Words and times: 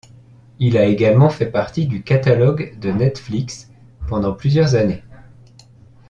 Il 0.57 0.79
a 0.79 0.85
également 0.85 1.29
fait 1.29 1.51
partie 1.51 1.85
du 1.85 2.01
catalogue 2.01 2.75
de 2.79 2.89
Netflix 2.89 3.69
pendant 4.07 4.33
plusieurs 4.33 4.73
années. 4.73 5.03